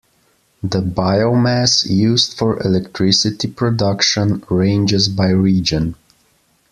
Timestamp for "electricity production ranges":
2.63-5.07